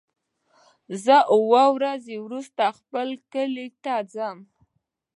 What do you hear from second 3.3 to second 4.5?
کلی ته ځم.